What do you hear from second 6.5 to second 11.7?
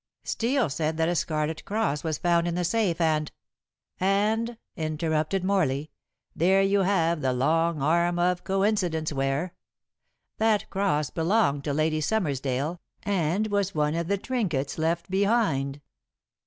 you have the long arm of coincidence, Ware. That cross belonged